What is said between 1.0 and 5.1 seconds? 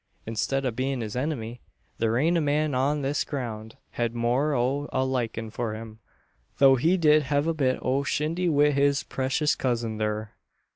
his enemy, thur aint a man on this ground hed more o' a